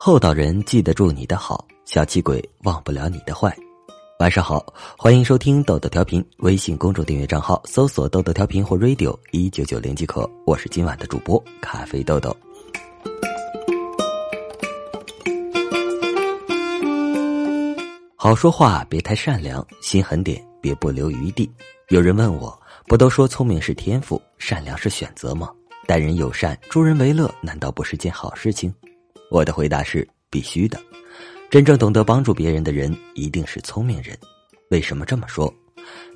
[0.00, 3.52] 厚道人记得住你的好，小气鬼忘不了你的坏。
[4.20, 4.64] 晚上好，
[4.96, 10.30] 欢迎收听豆豆调频，微信公众订阅账号搜索“豆豆调频”或 “radio 一九九零”即可。
[10.46, 12.34] 我是今晚的主播咖啡豆豆。
[18.14, 21.50] 好说话别太善良，心狠点别不留余地。
[21.88, 22.56] 有人问我，
[22.86, 25.50] 不都说聪明是天赋，善良是选择吗？
[25.88, 28.72] 待人友善，助人为乐，难道不是件好事情？
[29.30, 30.78] 我的回答是必须的。
[31.50, 34.16] 真正懂得帮助别人的人，一定是聪明人。
[34.70, 35.52] 为什么这么说？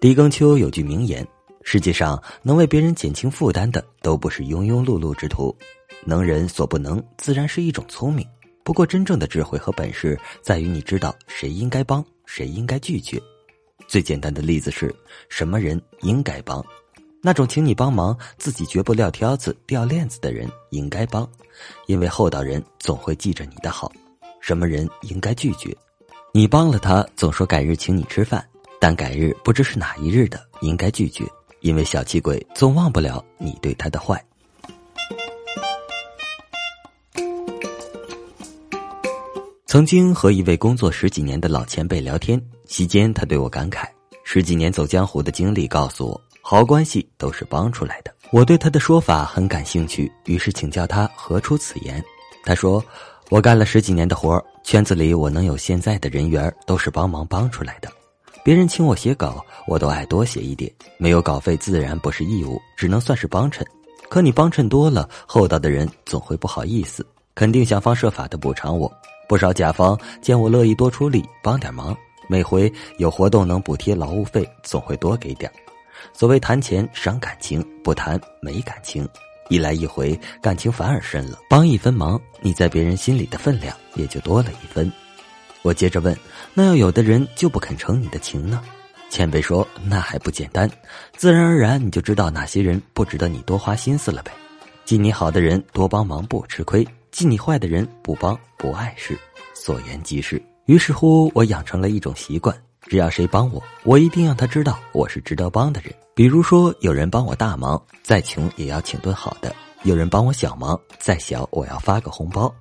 [0.00, 1.26] 狄更秋有句名言：
[1.62, 5.54] 世界上能为别人减轻负担的，都不是庸庸碌碌之徒。
[6.04, 8.26] 能人所不能，自然是一种聪明。
[8.64, 13.20] 不过，真正的智慧和本事，在于你知道谁应该帮，谁应该拒绝。
[13.86, 14.94] 最简单的例子是，
[15.28, 16.64] 什么人应该帮？
[17.20, 21.28] 那种请你帮忙，自己绝不撂挑子、掉链子的人，应该帮，
[21.86, 23.90] 因为厚道人总会记着你的好。
[24.40, 25.76] 什么人应该拒绝？
[26.32, 28.46] 你帮了他，总说改日请你吃饭，
[28.80, 31.24] 但改日不知是哪一日的，应该拒绝，
[31.60, 34.24] 因为小气鬼总忘不了你对他的坏。
[39.66, 43.86] 曾经和一位工作十几年的老前辈聊天，席间他对我感慨：
[44.22, 48.14] 十几年走江湖的经历告诉我，好关系都是帮出来的。
[48.30, 52.02] 我对他的说法很感兴趣，于是请教他何出此言。
[52.42, 52.82] 他说
[53.28, 57.92] ：“我干了十几年的活圈子里我能有现在的人缘，都是帮忙帮出来的。
[58.42, 63.62] 别人请我写稿，我都爱多写一点，没有稿费自然不是义务，只能算是帮衬。
[64.08, 68.90] 可你帮衬多了，厚道的人总会不好意思，肯定想方设法的补偿我。”
[69.28, 71.94] 不少甲方见我乐意多出力帮点忙，
[72.26, 75.54] 每回有活动能补贴劳务费，总会多给点儿
[76.12, 79.08] 所谓谈钱伤感情，不谈没感情。
[79.48, 81.38] 一来一回，感情反而深了。
[81.48, 84.92] 帮一分忙，你在别人心里的分量也就多了一分。
[85.62, 86.16] 我接着问：
[86.54, 88.62] 那要有的人就不肯成你的情呢？
[89.10, 90.70] 前辈说：那还不简单，
[91.16, 94.30] 自然而然你就知道哪些人不值得你多花心思了呗。
[94.84, 96.86] 记你好的人多帮忙不吃亏。
[97.10, 99.18] 记你坏的人不帮不碍事，
[99.54, 100.40] 所言即是。
[100.66, 102.54] 于是乎，我养成了一种习惯：
[102.88, 105.92] 只要谁帮我，我一定让他知道我是值得帮的人。
[106.14, 109.50] 比如说，有人帮我大忙，再穷也要请顿好的；
[109.82, 112.52] 有人帮我小忙，再小我要发个红包。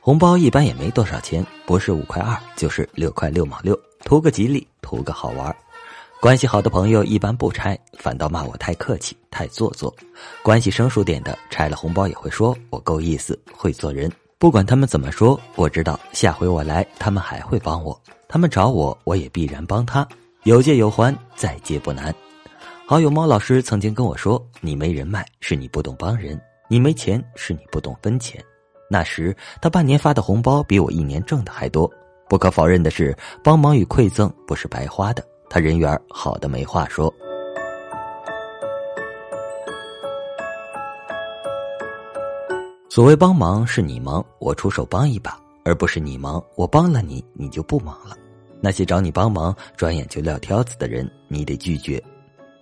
[0.00, 5.54] 红包一般也没多少钱，不是五块二，就是六块六毛六，图个吉利，图个好玩。
[6.20, 9.16] 关系好的朋友一般不拆，反倒骂我太客气。
[9.32, 9.92] 太做作，
[10.42, 14.10] 关系生疏点的拆了红包也会说我够意思，会做人。
[14.38, 18.00] 不管他们怎么说，我知道下回我来，他们还会帮我。
[18.32, 20.08] 他们找我，我也必然帮他。
[20.44, 22.12] 有借有还，再借不难。
[22.86, 26.34] 好友猫老师曾经跟我说：“你没人脉，是你不懂帮人；
[26.66, 28.42] 你没钱，是你不懂分钱。”
[28.88, 31.90] 那时他半年发的红包比我一年挣的还多。
[32.26, 37.12] 不可否认的是，帮忙与馈赠不是白花的，他人缘好的没话说。
[42.88, 48.16] 所谓帮忙，是你忙我出手帮一把，而不是你忙我帮了你，你就不忙了。
[48.60, 52.02] 那些找你帮忙，转眼就撂挑子的人，你得拒绝。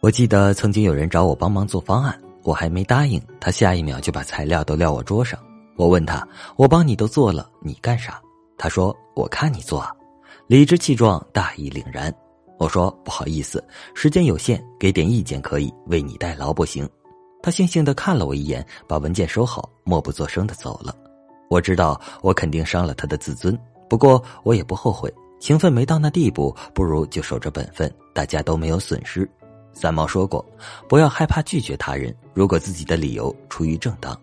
[0.00, 5.38] 我记得曾经有人找我帮忙做方案，我还没答应，他下一秒就把材料都撂我桌上。
[5.76, 8.20] 我问他：“我帮你都做了，你干啥？”
[8.56, 9.92] 他说：“我看你做啊。”
[10.46, 12.14] 理直气壮，大义凛然。
[12.58, 13.62] 我说：“不好意思，
[13.94, 16.88] 时间有限，给点意见可以，为你代劳不行。”
[17.42, 20.94] 他悻悻的看了我一眼，把文件收好，默不作声的走了。
[21.50, 25.12] 我知道我肯定伤了他的自尊，不过我也不后悔。
[25.40, 29.28] 情分没到那地步，不如就守着本分，大家都没有损失。
[29.72, 30.46] 三毛说过，
[30.88, 34.16] 不要害怕拒绝他人，如果自己的理由出于正当。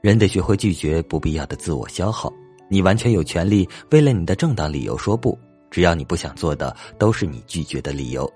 [0.00, 2.32] 人得学会拒绝不必要的自我消耗。
[2.68, 5.38] 你完全有权利为了你的正当理由说不，
[5.70, 8.28] 只要你不想做的，都是你拒绝的理由。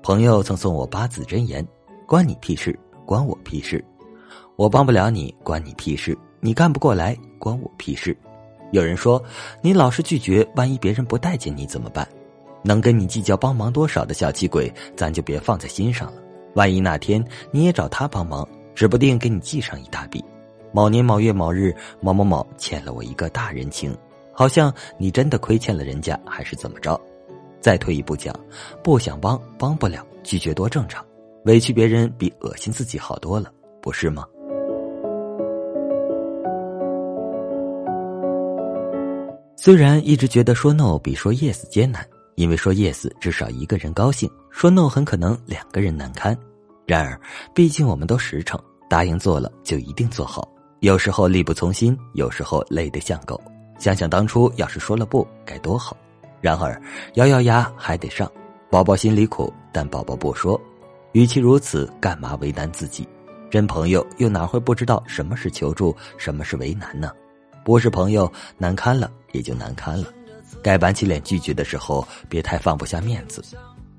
[0.00, 1.66] 朋友曾送我八字真言：
[2.06, 2.78] 关你屁事。
[3.04, 3.84] 关我屁事！
[4.54, 6.16] 我帮不了你，关你屁事！
[6.44, 8.14] 你干不过来，关我屁事！
[8.70, 9.24] 有人说，
[9.62, 12.06] 你老是拒绝，万一别人不待见你怎么办？
[12.62, 16.20] 能跟你计较帮忙多少的小气鬼，咱就别放在心上了。
[16.54, 20.22] 万一哪天你也找他帮忙，指不定给你记上一大笔。
[20.70, 23.96] 某年某月某日，某某某欠了我一个大人情，
[24.30, 27.00] 好像你真的亏欠了人家，还是怎么着？
[27.58, 28.38] 再退一步讲，
[28.82, 31.02] 不想帮，帮不了，拒绝多正常。
[31.46, 34.26] 委屈别人比恶心自己好多了，不是吗？
[39.64, 46.36] 虽然一直觉得说 no 比说 yes 艰难，因为说 yes 至少一个人高兴，说 no 很可能两个人难堪。
[46.84, 47.18] 然而，
[47.54, 50.46] 毕竟我们都实诚，答应做了就一定做好。
[50.80, 53.40] 有时候力不从心，有时候累得像狗。
[53.78, 55.96] 想想当初要是说了不该多好。
[56.42, 56.78] 然而
[57.14, 58.30] 咬咬牙还得上，
[58.70, 60.60] 宝宝心里苦，但宝宝不说。
[61.12, 63.08] 与其如此，干嘛为难自己？
[63.50, 67.10] 真朋友又哪会不知道什么是求助，什么是为难呢？
[67.64, 70.06] 不是朋友，难堪了也就难堪了。
[70.62, 73.42] 该板起脸拒绝的时候，别太放不下面子。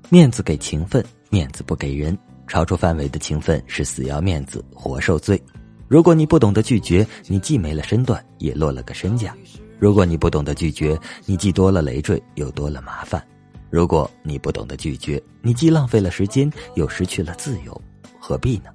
[0.08, 2.16] 面子给情分，面子不给人。
[2.46, 5.40] 超出范围的情分是死要面子，活受罪。
[5.88, 9.34] 如果你不懂得拒绝，你既没了身段，也落了个身价。
[9.80, 13.20] 如果你不懂得拒绝，你既多了累赘，又多了麻烦。
[13.68, 17.82] 如果你不懂得拒绝，你既浪费了时间，又失去了自由，
[18.18, 18.70] 何必呢？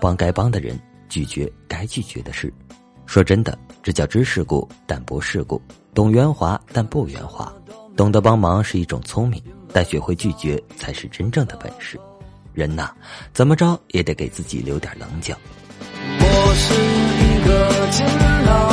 [0.00, 2.52] 帮该帮的人，拒绝该拒绝的事。
[3.12, 5.60] 说真的，这叫知世故，但不世故；
[5.92, 7.52] 懂圆滑，但不圆滑。
[7.94, 9.38] 懂得帮忙是一种聪明，
[9.70, 12.00] 但学会拒绝才是真正的本事。
[12.54, 12.90] 人呐，
[13.34, 15.36] 怎么着也得给自己留点棱角。
[16.20, 16.72] 我是
[17.20, 18.06] 一个勤
[18.46, 18.71] 劳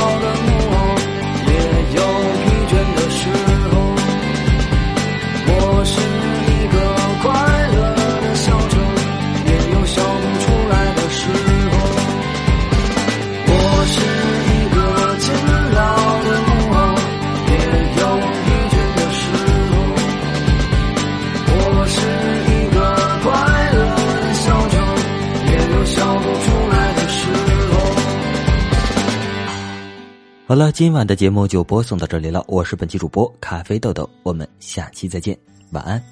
[30.50, 32.44] 好了，今晚的节目就播送到这里了。
[32.48, 35.38] 我是本期主播咖啡豆豆，我们下期再见，
[35.74, 36.04] 晚安。